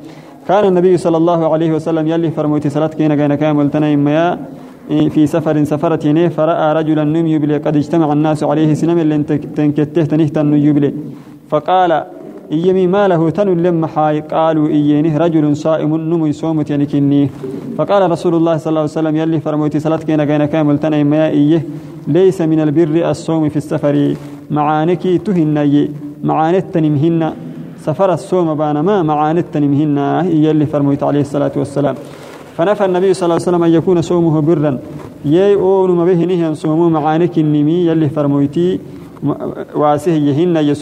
كان 0.47 0.63
النبي 0.67 0.97
صلى 0.97 1.17
الله 1.17 1.53
عليه 1.53 1.71
وسلم 1.71 2.07
يلي 2.07 2.31
فرموتي 2.31 2.69
صلاة 2.69 2.87
كينا 2.87 3.15
كان 3.15 3.35
كامل 3.35 3.71
تنايم 3.71 3.99
ما 3.99 4.39
في 4.87 5.27
سفر 5.27 5.63
سفرة 5.63 6.27
فرأى 6.29 6.73
رجلا 6.73 7.03
نم 7.03 7.27
يبلي 7.27 7.57
قد 7.57 7.75
اجتمع 7.77 8.13
الناس 8.13 8.43
عليه 8.43 8.73
سنم 8.73 8.99
اللي 8.99 9.23
تنكته 9.55 10.03
تنهت 10.03 10.37
يبلي 10.37 10.93
فقال 11.49 12.03
إيمي 12.51 12.87
ما 12.87 13.07
له 13.07 13.29
تن 13.29 13.47
لما 13.63 13.87
حاي؟ 13.87 14.19
قالوا 14.19 14.67
إيينه 14.67 15.17
رجل 15.17 15.57
صائم 15.57 15.95
نمو 15.95 16.25
يصومت 16.25 16.69
يعني 16.69 16.85
كني 16.85 17.29
فقال 17.77 18.11
رسول 18.11 18.35
الله 18.35 18.57
صلى 18.57 18.69
الله 18.69 18.81
عليه 18.81 18.91
وسلم 18.91 19.15
يلي 19.15 19.39
فرموتي 19.39 19.79
صلاة 19.79 19.97
كينا 19.97 20.25
كينا 20.25 20.45
كامل 20.45 20.77
تنايم 20.79 21.07
ما 21.07 21.29
إيه؟ 21.29 21.65
ليس 22.07 22.41
من 22.41 22.59
البر 22.59 23.09
الصوم 23.09 23.49
في 23.49 23.57
السفر. 23.57 24.15
معانك 24.51 25.03
تهن 25.25 25.89
معانت 26.23 26.65
تنمهن 26.73 27.33
سفر 27.79 28.13
الصوم 28.13 28.53
بانا 28.53 28.81
ما 28.81 29.03
معانت 29.03 29.45
تنمهن 29.53 29.97
يلي 30.45 30.65
فرموت 30.65 31.03
عليه 31.03 31.21
الصلاة 31.21 31.51
والسلام. 31.55 31.95
فنفى 32.57 32.85
النبي 32.85 33.13
صلى 33.13 33.25
الله 33.25 33.33
عليه 33.33 33.43
وسلم 33.43 33.63
أن 33.63 33.71
يكون 33.71 34.01
صومه 34.01 34.41
برا. 34.41 34.79
يي 35.25 35.55
أون 35.55 35.91
ما 35.91 36.05
به 36.05 36.25
نهي 36.25 36.55
صومه 36.55 36.89
معانك 36.89 37.37
النمي 37.37 37.85
يلي 37.87 38.09
فرموتي 38.09 38.79
واسه 39.75 40.11
يهن 40.11 40.73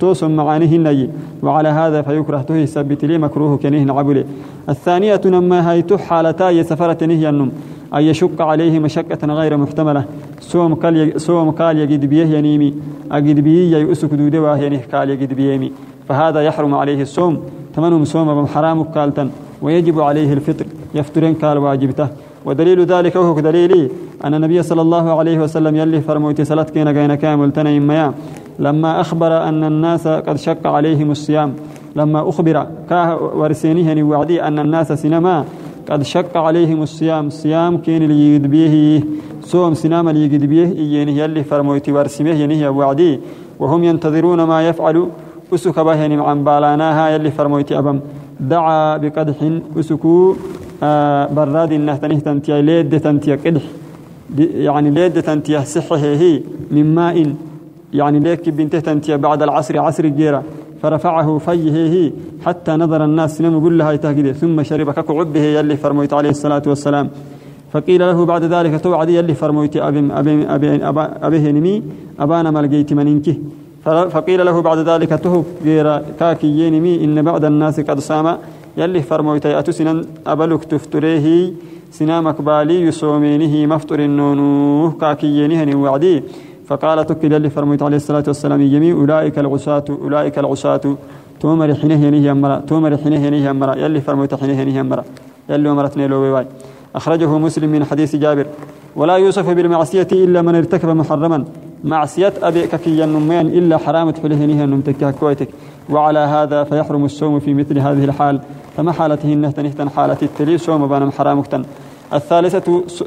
توسم 0.00 0.30
معانهن 0.36 1.08
وعلى 1.42 1.68
هذا 1.68 2.02
فيكره 2.02 2.42
تهي 2.42 2.66
سبت 2.66 3.04
لي 3.04 3.18
مكروه 3.18 3.56
كنه 3.56 3.94
عبله. 3.98 4.24
الثانية 4.68 5.20
نما 5.24 5.72
هي 5.72 5.84
حالتا 5.98 6.50
يسفرة 6.50 7.06
نهي 7.06 7.28
النم 7.28 7.50
أن 7.94 8.02
يشق 8.02 8.42
عليه 8.42 8.78
مشقة 8.78 9.26
غير 9.26 9.56
محتملة. 9.56 10.04
صوم 10.40 10.74
قال 10.74 11.20
صوم 11.20 11.50
قال 11.50 11.78
يجد 11.78 12.04
بيه 12.04 12.26
ينيمي. 12.26 12.74
أجد 13.12 13.40
بيه 13.40 13.76
يؤسك 13.76 14.14
دودة 14.14 14.42
وهي 14.42 14.76
قال 14.92 15.10
يجد 15.10 15.32
بيمي 15.32 15.72
فهذا 16.08 16.40
يحرم 16.42 16.74
عليه 16.74 17.02
الصوم. 17.02 17.40
ثمن 17.76 18.04
صوم 18.04 18.42
بحرام 18.42 18.82
قالتا 18.82 19.30
ويجب 19.62 20.00
عليه 20.00 20.32
الفطر. 20.32 20.66
يفطرين 20.94 21.34
قال 21.34 21.58
واجبته. 21.58 22.08
ودليل 22.44 22.84
ذلك 22.84 23.16
هو 23.16 23.40
دليلي 23.40 23.90
أن 24.24 24.34
النبي 24.34 24.62
صلى 24.62 24.82
الله 24.82 25.18
عليه 25.18 25.38
وسلم 25.38 25.76
يلي 25.76 26.00
فرموتي 26.00 26.44
صلاة 26.44 26.62
كينا 26.62 26.92
كينا 26.92 27.14
كامل 27.14 27.52
تنين 27.52 28.12
لما 28.58 29.00
أخبر 29.00 29.48
أن 29.48 29.64
الناس 29.64 30.08
قد 30.08 30.36
شق 30.36 30.66
عليهم 30.66 31.10
الصيام 31.10 31.54
لما 31.96 32.28
أخبر 32.28 32.66
كاه 32.90 33.36
ورسينيه 33.36 34.02
وعدي 34.02 34.42
أن 34.42 34.58
الناس 34.58 34.92
سينما 34.92 35.44
قد 35.90 36.02
شق 36.02 36.36
عليهم 36.36 36.82
الصيام 36.82 37.30
صيام 37.30 37.78
كين 37.78 38.02
اللي 38.02 38.38
به 38.38 39.02
صوم 39.42 39.74
سنام 39.74 40.08
اللي 40.08 40.38
به 40.46 40.72
إينه 40.78 41.12
يلي 41.12 41.44
فرموتي 41.44 41.92
ورسمه 41.92 42.30
ينهي 42.30 42.68
وعدي. 42.68 43.20
وهم 43.60 43.84
ينتظرون 43.84 44.42
ما 44.42 44.68
يفعل 44.68 45.08
أسك 45.54 45.76
يعني 45.76 46.16
عن 46.22 46.44
بالاناها 46.44 47.08
يلي 47.08 47.30
فرموتي 47.30 47.78
أبم. 47.78 48.00
دعا 48.40 48.96
بقدح 48.96 49.36
أسكو 49.78 50.34
براد 51.36 51.72
إنه 51.72 51.96
تنه 51.96 52.18
تنتيا 52.18 52.62
ليد 52.62 53.00
تنتيا 53.00 53.38
قدح 53.46 53.62
يعني 54.38 54.90
ليد 54.90 55.22
تنتيا 55.22 55.60
صحة 55.60 55.96
هي 55.96 56.40
من 56.70 56.94
ماء. 56.94 57.34
يعني 57.92 58.18
ليك 58.18 58.48
بنته 58.48 58.80
تنتيا 58.80 59.16
بعد 59.16 59.42
العصر 59.42 59.78
عصر 59.78 60.04
الجيرة. 60.04 60.42
فرفعه 60.82 61.38
فيه 61.38 62.12
حتى 62.46 62.72
نظر 62.72 63.04
الناس 63.04 63.40
نم 63.40 63.58
يقول 63.58 63.78
لها 63.78 63.96
تهجد 63.96 64.32
ثم 64.32 64.62
شرب 64.62 64.90
ككعبه 64.90 65.40
يلي 65.40 65.76
فرميت 65.76 66.12
عليه 66.12 66.30
الصلاة 66.30 66.62
والسلام. 66.66 67.08
فقيل 67.72 68.00
له 68.00 68.24
بعد 68.24 68.44
ذلك 68.44 68.80
توعد 68.80 69.08
يلي 69.08 69.34
فرميت 69.34 69.76
أبي 69.76 70.12
أبي 70.12 70.44
أبي 70.48 71.00
أبي 71.22 71.52
نمي 71.52 71.82
أبانا 72.20 72.50
ملقيت 72.50 72.92
منينك 72.92 73.36
فقيل 73.84 74.46
له 74.46 74.62
بعد 74.62 74.78
ذلك 74.78 75.08
تهب 75.08 75.44
غير 75.64 76.02
كاكي 76.20 76.46
ينمي 76.46 77.04
إن 77.04 77.22
بعد 77.22 77.44
الناس 77.44 77.80
قد 77.80 77.98
سام 78.00 78.36
يلي 78.76 79.02
فرميت 79.02 79.46
أتو 79.46 79.72
سنن 79.72 80.04
أبلك 80.26 80.64
تفتريه 80.64 81.52
سنامك 81.90 82.42
بالي 82.42 82.82
يصومينه 82.82 83.74
مفتر 83.74 83.98
النونو 83.98 84.92
كاكي 85.00 85.26
ينهن 85.26 85.74
وعدي 85.74 86.22
فقال 86.66 87.06
تكل 87.06 87.32
يلي 87.32 87.50
فرميت 87.50 87.82
عليه 87.82 87.96
الصلاة 87.96 88.24
والسلام 88.26 88.60
يمي 88.62 88.92
أولئك 88.92 89.38
العصاة 89.38 89.84
أولئك 89.90 90.38
العصاة 90.38 90.96
تومر 91.40 91.74
حينه 91.74 92.06
ينهي 92.06 92.30
أمرا 92.30 92.56
تومر 92.68 92.96
حينه 92.96 93.26
ينهي 93.26 93.50
أمرا 93.50 93.74
يلي 93.76 94.00
فرميت 94.00 94.34
حينه 94.34 94.60
ينهي 94.60 94.80
أمرا 94.80 95.04
يلي 95.50 95.70
أمرتني 95.70 96.06
لو 96.06 96.20
بيواي 96.20 96.46
أخرجه 96.94 97.38
مسلم 97.38 97.70
من 97.70 97.84
حديث 97.84 98.16
جابر. 98.16 98.46
ولا 98.96 99.16
يوصف 99.16 99.50
بالمعصية 99.50 100.08
إلا 100.12 100.42
من 100.42 100.54
ارتكب 100.54 100.88
محرما. 100.88 101.44
معصية 101.84 102.32
أبي 102.42 102.66
ككي 102.66 103.04
النمين 103.04 103.46
إلا 103.46 103.76
حرامة 103.78 104.12
فله 104.12 104.44
نهي 104.46 104.64
النمتك 104.64 105.14
كويتك. 105.20 105.48
وعلى 105.90 106.18
هذا 106.18 106.64
فيحرم 106.64 107.04
الصوم 107.04 107.40
في 107.40 107.54
مثل 107.54 107.78
هذه 107.78 108.04
الحال. 108.04 108.40
فما 108.76 108.92
حالته 108.92 109.32
النهتن 109.32 109.62
نهتن 109.62 109.88
حالة 109.90 110.18
التلي 110.22 110.58
صوم 110.58 110.86
بانم 110.86 111.10
حرامكتن 111.10 111.62
الثالثة 112.12 112.66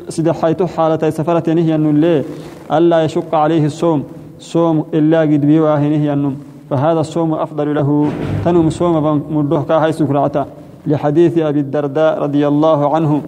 سيد 0.10 0.32
حيث 0.32 0.64
حالة 0.64 1.10
سفرة 1.10 1.54
نهي 1.54 1.76
النم 1.76 2.24
ألا 2.72 3.04
يشق 3.04 3.36
عليه 3.36 3.66
الصوم. 3.66 4.04
صوم 4.40 4.86
إلا 4.94 5.22
قد 5.22 5.42
بيواه 5.50 5.80
نهي 5.80 6.14
النم 6.14 6.36
فهذا 6.70 7.00
الصوم 7.00 7.34
أفضل 7.34 7.76
له. 7.76 8.10
تنم 8.46 8.70
صوم 8.70 9.24
مدوه 9.30 9.64
كاهي 9.64 9.92
سكرعتا. 9.92 10.46
لحديث 10.88 11.38
أبي 11.38 11.60
الدرداء 11.60 12.20
رضي 12.20 12.48
الله 12.48 12.96
عنه. 12.96 13.22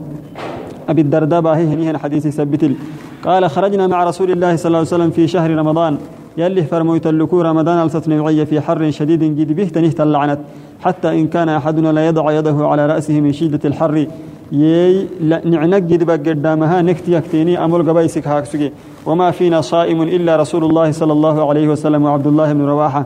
أبي 0.90 1.02
الدرداء 1.02 1.42
باهي 1.42 1.66
هنيهن 1.74 1.98
حديث 1.98 2.28
سبتل 2.28 2.76
قال 3.26 3.50
خرجنا 3.50 3.88
مع 3.88 4.04
رسول 4.04 4.32
الله 4.32 4.56
صلى 4.56 4.68
الله 4.68 4.78
عليه 4.78 4.88
وسلم 4.88 5.10
في 5.10 5.28
شهر 5.28 5.50
رمضان. 5.52 5.98
يلي 6.40 6.64
فرمويت 6.64 7.08
اللكو 7.08 7.42
رمضان 7.42 7.78
ألسة 7.84 8.04
نوعية 8.08 8.44
في 8.44 8.62
حر 8.62 8.92
شديد 8.92 9.24
جد 9.38 9.52
به 9.58 9.68
تنهت 9.76 10.02
اللعنت 10.02 10.40
حتى 10.86 11.10
إن 11.20 11.28
كان 11.28 11.50
أحدنا 11.50 11.90
لا 11.92 12.08
يضع 12.08 12.26
يده 12.32 12.58
على 12.72 12.84
رأسه 12.92 13.22
من 13.22 13.32
شدة 13.40 13.64
الحر 13.70 13.96
يي 14.52 15.08
نعنق 15.54 15.78
جد 15.78 16.12
قدامها 16.12 16.82
نكتي 16.82 17.12
يكتيني 17.12 17.54
أمر 17.66 17.80
قبيسك 17.90 18.28
هاكسكي 18.28 18.72
وما 19.06 19.32
فينا 19.32 19.62
صائم 19.62 20.02
إلا 20.02 20.36
رسول 20.36 20.64
الله 20.64 20.92
صلى 20.92 21.14
الله 21.14 21.50
عليه 21.50 21.68
وسلم 21.68 22.04
وعبد 22.06 22.28
الله 22.28 22.54
بن 22.54 22.62
رواحة. 22.62 23.06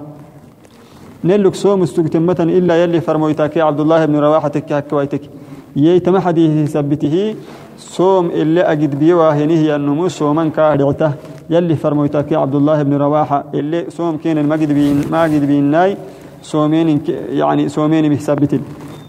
نلك 1.23 1.55
سوم 1.55 1.81
استقتمة 1.81 2.39
إلا 2.39 2.83
يلي 2.83 3.01
فرمويتك 3.01 3.57
عبد 3.57 3.79
الله 3.79 4.05
بن 4.05 4.15
رواحة 4.15 4.47
تكهكويتك 4.47 5.21
يي 5.75 5.99
تمحدي 5.99 6.65
ثبته 6.65 7.35
صوم 7.77 8.25
اللي 8.29 8.61
أجد 8.61 8.99
بيواه 8.99 9.33
هي 9.33 9.75
النمو 9.75 10.07
صوما 10.07 10.49
كاردعته 10.49 11.11
يلي 11.49 11.75
فرمويتك 11.75 12.33
عبد 12.33 12.55
الله 12.55 12.83
بن 12.83 12.93
رواحة 12.93 13.45
اللي 13.53 13.89
صوم 13.89 14.17
كين 14.17 14.37
المجد 14.37 14.71
بين 14.71 15.03
ماجد 15.11 15.45
بين 15.45 15.63
ناي 15.63 15.97
صومين 16.41 17.01
يعني 17.29 17.69
صومين 17.69 18.09
بحسابتين. 18.09 18.61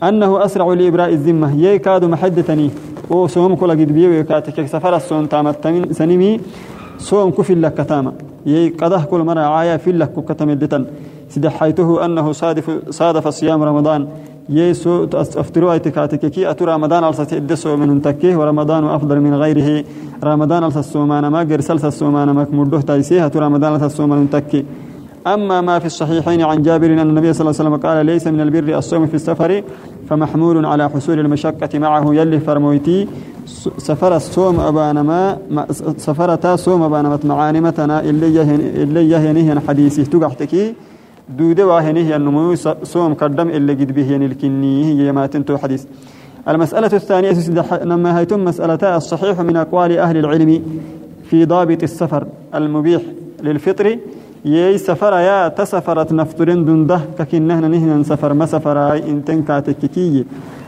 أنه 0.02 0.44
أسرع 0.44 0.72
لإبراء 0.72 1.08
الذمة 1.08 1.56
يكاد 1.56 2.04
محدتني 2.04 2.70
أو 3.10 3.26
صوم 3.26 3.54
كل 3.54 3.70
قد 3.70 3.92
بيو 3.92 4.12
يكاتك 4.12 4.66
سفر 4.66 4.96
الصوم 4.96 5.26
تامت 5.26 5.68
سنمي 5.90 6.40
صوم 6.98 7.30
كفل 7.30 7.62
لك 7.62 7.76
تاما. 7.76 8.12
يي 8.46 8.70
كل 9.10 9.20
مرة 9.22 9.40
عايا 9.40 9.76
في 9.76 9.92
لك 9.92 10.14
كتمدتن. 10.28 10.84
سدحيته 11.28 12.04
أنه 12.04 12.32
صادف 12.32 12.66
صادف 12.90 13.28
صيام 13.28 13.62
رمضان. 13.62 14.08
يسو 14.48 15.06
أفتروا 15.14 15.70
اعتكاتك 15.70 16.26
كي 16.26 16.50
أتو 16.50 16.64
رمضان 16.64 17.04
ألسة 17.04 17.36
إدسو 17.36 17.76
من 17.76 18.02
تكيه 18.02 18.36
ورمضان 18.36 18.84
أفضل 18.84 19.20
من 19.20 19.34
غيره. 19.34 19.84
رمضان 20.24 20.64
ألسة 20.64 20.80
السومان 20.80 21.26
ما 21.26 21.38
قرسل 21.38 21.86
السومان 21.86 22.30
ما 22.30 22.44
كمرده 22.44 22.80
تايسيه. 22.80 23.26
أتو 23.26 23.38
رمضان 23.38 23.74
ألسة 23.74 23.86
السومان 23.86 24.30
تكي. 24.30 24.64
أما 25.26 25.60
ما 25.60 25.78
في 25.78 25.86
الصحيحين 25.86 26.42
عن 26.42 26.62
جابر 26.62 26.86
أن 26.86 26.98
النبي 26.98 27.32
صلى 27.32 27.40
الله 27.40 27.60
عليه 27.60 27.70
وسلم 27.70 27.76
قال 27.86 28.06
ليس 28.06 28.26
من 28.26 28.40
البر 28.40 28.78
الصوم 28.78 29.06
في 29.06 29.14
السفر 29.14 29.62
فمحمول 30.08 30.66
على 30.66 30.90
حصول 30.90 31.18
المشقة 31.20 31.78
معه 31.78 32.14
يلي 32.14 32.40
فرمويتي. 32.40 33.08
سفر 33.78 34.16
الصوم 34.16 34.60
أبانما 34.60 35.38
سفرتا 35.96 36.56
صوم 36.56 36.82
أبانما 36.82 37.18
معانمتنا 37.24 38.00
اللي 38.00 38.34
يهن 38.34 38.60
اللي 38.60 39.10
يهنه 39.10 39.60
حديثه 39.68 40.04
تقحتكي 40.04 40.74
دودة 41.28 41.66
واهنه 41.66 42.16
النمو 42.16 42.54
صوم 42.82 43.14
قدم 43.14 43.48
اللي 43.48 43.72
قد 43.72 43.92
به 43.92 44.16
الكني 44.16 44.84
هي 44.84 45.12
ما 45.12 45.26
تنتو 45.26 45.56
حديث 45.56 45.84
المسألة 46.48 46.90
الثانية 46.92 47.32
لما 47.84 48.18
هيتم 48.18 48.44
مسألتا 48.44 48.96
الصحيح 48.96 49.40
من 49.40 49.56
أقوال 49.56 49.98
أهل 49.98 50.16
العلم 50.16 50.62
في 51.30 51.44
ضابط 51.44 51.82
السفر 51.82 52.26
المبيح 52.54 53.02
للفطر 53.42 53.98
يي 54.44 54.78
سفر 54.78 55.12
يا 55.12 55.48
تسفرت 55.48 56.12
نفترين 56.12 56.64
دنده 56.64 57.00
ككنهن 57.18 57.70
نهن 57.70 58.02
سفر 58.04 58.32
ما 58.32 58.46
سفر 58.46 58.96
انتن 58.96 59.42
كاتككي 59.42 60.24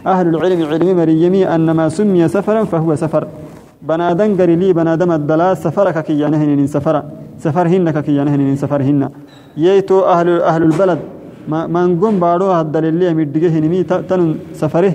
أهل 0.07 0.29
العلم 0.29 0.65
علم 0.65 0.97
مريمي 0.97 1.55
أن 1.55 1.71
ما 1.71 1.89
سمي 1.89 2.29
سفرا 2.29 2.65
فهو 2.65 2.95
سفر 2.95 3.27
بنادن 3.83 4.37
قري 4.37 4.73
بنادم 4.73 5.13
الدلا 5.13 5.55
سفرك 5.55 5.99
كي 6.05 6.23
نهن 6.29 6.67
سفر. 6.67 7.03
سفرهن 7.39 7.91
كي 7.91 8.25
نهن 8.25 8.57
سفرهن 8.57 9.09
ييتو 9.57 10.01
أهل 10.05 10.41
أهل 10.41 10.63
البلد 10.63 10.99
ما 11.49 11.67
ما 11.67 11.87
نقوم 11.87 12.21
بارو 12.21 12.51
هذا 12.51 12.79
اللي 12.79 13.15
مدقه 13.15 13.59
نمي 13.59 13.83
تن 13.83 14.37
سفره 14.53 14.95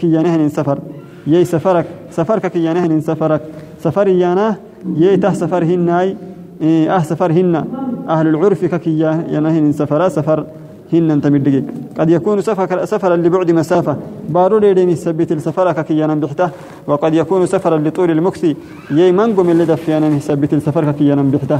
كي 0.00 0.08
نهن 0.08 0.48
سفر. 0.48 0.78
يي 1.26 1.44
سفرك 1.44 1.86
سفرك 2.10 2.46
كي 2.46 2.72
نهن 2.72 3.00
سفرك. 3.00 3.42
سفر 3.84 4.08
يانا 4.08 4.56
يي 4.96 5.16
ته 5.16 5.32
سفرهن 5.32 5.88
هاي 5.88 6.16
إيه 6.62 6.96
أه 6.96 7.02
سفرهن 7.02 7.64
أهل 8.08 8.26
العرف 8.26 8.64
كي 8.64 9.00
ينهن 9.34 9.72
سفر 9.72 10.08
سفر. 10.08 10.46
هن 10.92 11.10
أنت 11.10 11.26
مدقي. 11.26 11.62
قد 11.98 12.10
يكون 12.10 12.40
سفر 12.40 12.84
سفرا 12.84 13.16
لبعد 13.16 13.50
مسافة. 13.50 13.96
بارو 14.28 14.58
ليدين 14.58 14.90
يثبت 14.90 15.32
السفر 15.32 15.72
كي 15.82 16.00
ينام 16.00 16.20
بحته. 16.20 16.50
وقد 16.86 17.14
يكون 17.14 17.46
سفرا 17.46 17.78
لطول 17.78 18.10
المكث. 18.10 18.44
يي 18.90 19.12
منقم 19.12 19.50
اللي 19.50 19.64
دفيانا 19.64 20.08
يثبت 20.08 20.54
السفر 20.54 20.92
كي 20.92 21.08
ينام 21.08 21.30
بحته. 21.30 21.58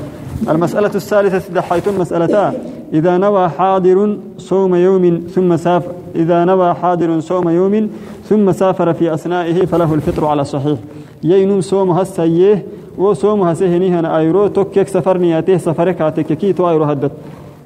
المسألة 0.48 0.94
الثالثة 0.94 1.54
دحيت 1.54 1.88
مسألتا 1.88 2.54
إذا 2.92 3.18
نوى 3.18 3.48
حاضر 3.48 4.16
صوم 4.38 4.74
يوم 4.74 5.22
ثم 5.34 5.56
سافر 5.56 5.92
إذا 6.14 6.44
نوى 6.44 6.74
حاضر 6.74 7.20
صوم 7.20 7.48
يوم 7.48 7.90
ثم 8.28 8.52
سافر 8.52 8.92
في 8.92 9.14
أثنائه 9.14 9.66
فله 9.66 9.94
الفطر 9.94 10.26
على 10.26 10.42
الصحيح. 10.42 10.78
يينم 11.24 11.60
صوم 11.60 11.90
هسيه 11.90 12.66
وصوم 12.98 13.42
هسيه 13.42 14.16
أيرو 14.16 14.46
توكيك 14.46 14.88
سفر 14.88 15.16
سفرك 15.56 16.12
كي 16.32 16.52
تو 16.52 16.70
أيرو 16.70 16.84
هدت. 16.84 17.12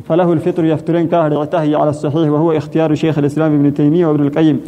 فله 0.08 0.32
الفطر 0.32 0.64
يفترين 0.64 1.08
كاهر 1.08 1.38
اعتهي 1.38 1.74
على 1.74 1.90
الصحيح 1.90 2.30
وهو 2.30 2.52
اختيار 2.52 2.94
شيخ 2.94 3.18
الإسلام 3.18 3.54
ابن 3.54 3.74
تيمية 3.74 4.06
وابن 4.06 4.26
القيم. 4.26 4.60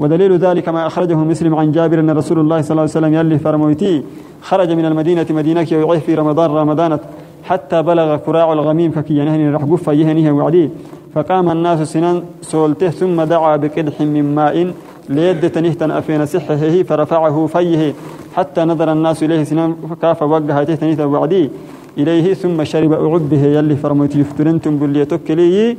ودليل 0.00 0.38
ذلك 0.38 0.68
ما 0.68 0.86
أخرجه 0.86 1.14
مسلم 1.14 1.54
عن 1.54 1.72
جابر 1.72 2.00
أن 2.00 2.10
رسول 2.10 2.38
الله 2.38 2.62
صلى 2.62 2.70
الله 2.70 2.82
عليه 2.82 2.90
وسلم 2.90 3.14
يلي 3.14 3.38
فرمويتي 3.38 4.02
خرج 4.42 4.72
من 4.72 4.84
المدينة 4.84 5.26
مدينة 5.30 5.66
ويعيه 5.72 5.98
في 5.98 6.14
رمضان 6.14 6.50
رمضان 6.50 6.98
حتى 7.44 7.82
بلغ 7.82 8.16
كراع 8.16 8.52
الغميم 8.52 8.90
فكي 8.90 9.18
ينهني 9.18 9.50
رح 9.50 9.62
قفة 9.62 9.92
يهنيه 9.92 10.32
وعدي. 10.32 10.70
فقام 11.14 11.50
الناس 11.50 11.92
سنان 11.92 12.22
سولته 12.42 12.88
ثم 12.88 13.22
دعا 13.22 13.56
بقدح 13.56 14.00
من 14.00 14.34
ماء 14.34 14.72
ليد 15.08 15.50
تنهتن 15.50 15.90
أفين 15.90 16.26
سحه 16.26 16.82
فرفعه 16.82 17.46
فيه 17.46 17.94
حتى 18.36 18.64
نظر 18.64 18.92
الناس 18.92 19.22
إليه 19.22 19.44
سنان 19.44 19.76
فكاف 19.90 20.22
وقها 20.22 20.64
تهتنيث 20.64 21.00
وعدي. 21.00 21.50
إليه 21.98 22.34
ثم 22.34 22.64
شرب 22.64 22.92
أعبه 22.92 23.42
يلي 23.56 23.76
فرميت 23.76 24.16
يفترنتم 24.16 24.76
بليتك 24.76 25.30
لي 25.30 25.76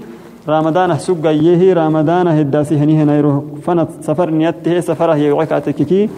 رمضان 0.49 0.97
سوق 0.97 1.25
يه 1.27 1.73
رمضان 1.73 2.27
هداسي 2.27 2.75
هنيه 2.77 3.03
نيرو 3.03 3.43
فنت 3.65 3.89
سفر 4.01 4.29
نيته 4.29 4.79
سفره 4.79 5.15
يوعكاتككي 5.15 6.09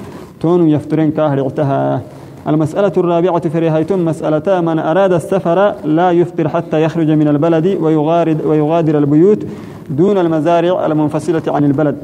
تون 0.41 0.69
يفترن 0.69 1.11
كاهر 1.11 1.41
اعتها 1.43 2.01
المسألة 2.47 2.91
الرابعة 2.97 3.49
في 3.49 3.59
رهايتم 3.59 4.05
مسألتا 4.05 4.61
من 4.61 4.79
أراد 4.79 5.13
السفر 5.13 5.73
لا 5.85 6.11
يفطر 6.11 6.49
حتى 6.49 6.83
يخرج 6.83 7.09
من 7.11 7.27
البلد 7.27 7.77
ويغادر, 7.81 8.47
ويغادر 8.47 8.97
البيوت 8.97 9.41
دون 9.89 10.17
المزارع 10.17 10.85
المنفصلة 10.85 11.41
عن 11.47 11.65
البلد. 11.65 11.97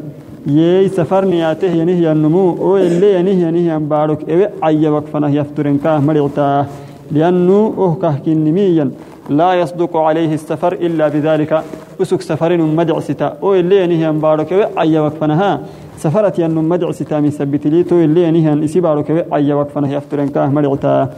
يي 0.48 0.90
سفر 0.90 1.26
نياته 1.26 1.72
ينهي 1.72 2.12
النمو 2.12 2.58
أو 2.58 2.78
اللي 2.78 3.20
ينهي 3.20 3.42
ينهي 3.48 3.80
بارك 3.80 4.30
اي 4.30 4.50
عي 4.64 4.90
وقفنا 4.90 5.30
يفترن 5.30 5.78
كاه 5.84 6.00
مريعتا 6.00 6.66
لأنه 7.12 7.74
أهكه 7.78 8.16
كنميا 8.26 8.92
لا 9.30 9.54
يصدق 9.54 9.98
عليه 9.98 10.34
السفر 10.34 10.74
إلا 10.74 11.08
بذلك. 11.08 11.64
أسك 12.02 12.22
سفر 12.22 12.58
مدع 12.58 13.00
ستا. 13.00 13.38
أو 13.44 13.56
اللي 13.56 13.84
ينهي 13.84 14.12
بارك 14.12 14.54
أي 14.80 15.00
وقفنها 15.00 15.62
سفرت 15.98 16.40
أن 16.40 16.56
مدع 16.56 16.92
ستا 16.92 17.20
من 17.20 17.32
سبت 17.32 17.68
لي. 17.68 17.84
تو 17.84 17.96
اللي 17.96 18.24
ينهي 18.24 18.66
إسي 18.66 18.80
بارك 18.80 19.28
أي 19.34 19.54
وقفنها 19.54 19.94
يفترن 19.94 20.28
كاه 20.28 20.48
مدعتا. 20.48 21.14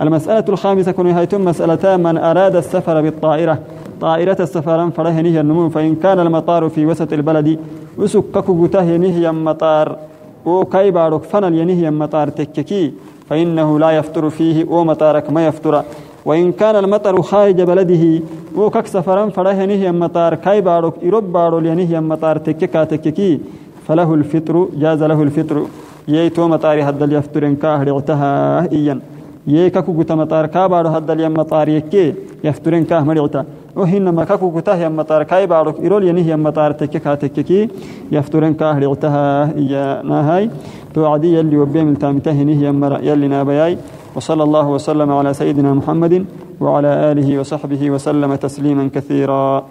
المسألة 0.00 0.44
الخامسة 0.48 0.92
كن 0.92 1.06
هيتم 1.06 1.44
مسألة 1.44 1.96
من 1.96 2.18
أراد 2.18 2.56
السفر 2.56 3.02
بالطائرة. 3.02 3.58
طائرة 4.00 4.36
السفر 4.40 4.90
فله 4.90 5.20
نهي 5.20 5.40
النمو 5.40 5.68
فإن 5.68 5.94
كان 5.94 6.20
المطار 6.20 6.68
في 6.68 6.86
وسط 6.86 7.12
البلد. 7.12 7.58
أسك 7.98 8.24
ككوته 8.34 8.96
نهي 8.96 9.32
مطار. 9.32 9.96
وكاي 10.46 10.90
بارك 10.90 11.22
فنل 11.22 11.58
ينهي 11.58 11.90
مطار 11.90 12.28
تككي. 12.28 12.92
فإنه 13.28 13.78
لا 13.78 13.90
يفطر 13.90 14.30
فيه 14.30 14.64
ومطارك 14.64 15.30
ما 15.30 15.46
يفطر. 15.46 15.82
وإن 16.24 16.52
كان 16.52 16.76
المطر 16.76 17.22
خارج 17.22 17.62
بلده 17.62 18.22
وكك 18.56 18.86
سفرا 18.86 19.28
فله 19.28 19.64
نهي 19.64 19.92
مطار 19.92 20.34
كاي 20.34 20.60
بارك 20.60 20.92
إرب 21.04 21.32
بارو 21.32 21.58
لنهي 21.58 22.00
مطار 22.00 22.38
تككا 22.38 22.84
تككي 22.84 23.40
فله 23.88 24.14
الفطر 24.14 24.68
جاز 24.76 25.02
له 25.02 25.22
الفطر. 25.22 25.66
ييتو 26.08 26.48
مطاري 26.48 26.82
هدل 26.82 27.12
يفطر 27.12 27.52
كاهر 27.52 27.94
اعتها 27.94 28.72
إيا 28.72 29.00
يككو 29.46 29.92
قت 30.00 30.12
مطار 30.12 30.46
كابارو 30.46 30.88
هدل 30.88 31.20
يم 31.20 31.34
مطار 31.34 31.68
يكي 31.68 32.14
يفطر 32.44 32.80
كاهر 32.80 33.20
اعتها 33.20 33.44
وهنما 33.76 34.24
ككو 34.24 34.50
قتاه 34.56 34.76
يم 34.84 34.96
مطار 34.96 35.22
كاي 35.22 35.46
بارك 35.46 35.80
إرول 35.84 36.08
ينهي 36.08 36.36
مطار 36.36 36.72
تككا 36.72 37.14
تككي 37.14 37.68
يفطر 38.12 38.52
كاهر 38.52 38.88
اعتها 38.88 39.56
إيا 39.56 40.02
ناهاي 40.02 40.50
توعدي 40.94 41.34
يلي 41.34 41.56
وبيم 41.58 41.88
التامتهنه 41.88 42.58
يمر 42.62 43.00
يلي 43.02 43.28
نابياي. 43.28 43.78
وصلى 44.14 44.42
الله 44.42 44.68
وسلم 44.68 45.12
على 45.12 45.34
سيدنا 45.34 45.74
محمد 45.74 46.24
وعلى 46.60 47.12
آله 47.12 47.38
وصحبه 47.38 47.90
وسلم 47.90 48.34
تسليما 48.34 48.90
كثيرا. 48.94 49.64